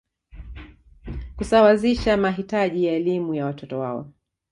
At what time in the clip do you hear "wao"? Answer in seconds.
3.79-4.07